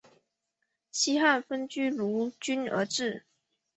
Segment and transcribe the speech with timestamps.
[0.91, 3.23] 西汉分钜鹿郡而置。